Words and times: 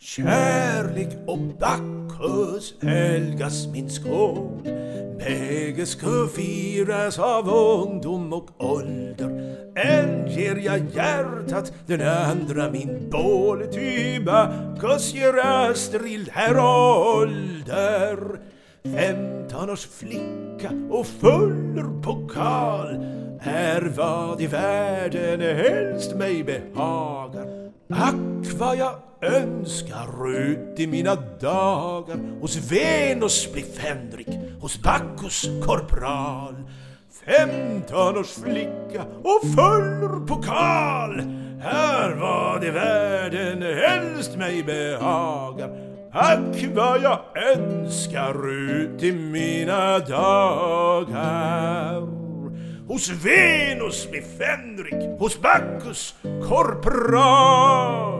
Kärlek 0.00 1.08
och 1.26 1.38
Bacchus 1.38 2.74
helgas 2.82 3.66
min 3.66 3.90
skål. 3.90 4.62
Bägge 5.18 5.86
ska 5.86 6.28
firas 6.34 7.18
av 7.18 7.48
ungdom 7.48 8.32
och 8.32 8.50
ålder. 8.58 9.56
En 9.74 10.30
ger 10.30 10.56
jag 10.56 10.78
hjärtat, 10.94 11.72
den 11.86 12.08
andra 12.08 12.70
min 12.70 13.10
bål. 13.10 13.66
Ty 13.72 14.20
Bacchus 14.20 15.14
ger 15.14 15.38
Astrid 15.44 16.28
här 16.32 16.58
ålder. 16.58 18.40
Femton 18.82 19.70
års 19.70 19.86
flicka 19.86 20.70
och 20.90 21.06
fuller 21.06 22.02
pokal 22.02 23.04
är 23.40 23.92
vad 23.96 24.40
i 24.40 24.46
världen 24.46 25.40
helst 25.40 26.16
mig 26.16 26.44
behagar. 26.44 27.47
Ack 27.90 28.52
vad 28.58 28.76
jag 28.76 28.94
önskar 29.22 30.36
ut 30.36 30.80
i 30.80 30.86
mina 30.86 31.14
dagar 31.40 32.40
hos 32.40 32.56
Venus 32.56 33.52
bli 33.52 33.62
Fänrik, 33.62 34.28
hos 34.60 34.82
Bacchus 34.82 35.42
korpral. 35.64 36.54
Femton 37.24 38.18
års 38.18 38.34
flicka 38.34 39.04
och 39.22 39.42
full 39.42 40.26
pokal 40.26 41.20
Här 41.60 42.14
vad 42.14 42.64
i 42.64 42.70
världen 42.70 43.62
helst 43.62 44.36
mig 44.36 44.62
behagar. 44.62 45.70
Ack 46.12 46.66
vad 46.74 47.02
jag 47.02 47.20
önskar 47.56 48.50
ut 48.50 49.02
i 49.02 49.12
mina 49.12 49.98
dagar 49.98 51.38
hos 52.98 53.10
Venus 53.10 54.08
med 54.10 54.24
Fänrik, 54.38 55.18
hos 55.18 55.40
Bacchus 55.40 56.14
korpral. 56.48 58.17